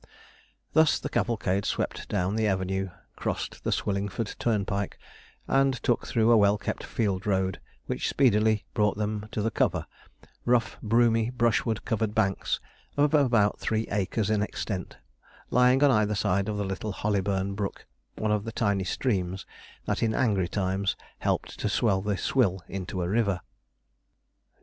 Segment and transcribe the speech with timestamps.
[0.73, 4.97] Thus the cavalcade swept down the avenue, crossed the Swillingford turnpike,
[5.47, 9.85] and took through a well kept field road, which speedily brought them to the cover
[10.43, 12.59] rough, broomy, brushwood covered banks,
[12.97, 14.97] of about three acres in extent,
[15.51, 17.85] lying on either side of the little Hollyburn Brook,
[18.17, 19.45] one of the tiny streams
[19.85, 23.41] that in angry times helped to swell the Swill into a river.